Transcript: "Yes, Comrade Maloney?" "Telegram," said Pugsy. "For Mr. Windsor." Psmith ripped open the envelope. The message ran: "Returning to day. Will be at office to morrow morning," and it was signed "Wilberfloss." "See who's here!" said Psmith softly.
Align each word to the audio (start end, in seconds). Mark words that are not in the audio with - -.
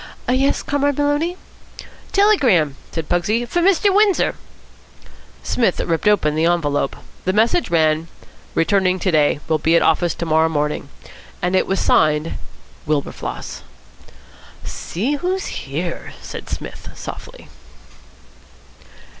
"Yes, 0.31 0.63
Comrade 0.63 0.97
Maloney?" 0.97 1.37
"Telegram," 2.11 2.75
said 2.91 3.07
Pugsy. 3.07 3.45
"For 3.45 3.61
Mr. 3.61 3.93
Windsor." 3.93 4.33
Psmith 5.43 5.79
ripped 5.79 6.07
open 6.07 6.33
the 6.33 6.45
envelope. 6.47 6.95
The 7.25 7.33
message 7.33 7.69
ran: 7.69 8.07
"Returning 8.55 8.97
to 8.97 9.11
day. 9.11 9.41
Will 9.47 9.59
be 9.59 9.75
at 9.75 9.83
office 9.83 10.15
to 10.15 10.25
morrow 10.25 10.49
morning," 10.49 10.89
and 11.39 11.55
it 11.55 11.67
was 11.67 11.79
signed 11.79 12.39
"Wilberfloss." 12.87 13.61
"See 14.63 15.17
who's 15.17 15.45
here!" 15.69 16.13
said 16.19 16.49
Psmith 16.49 16.89
softly. 16.95 17.47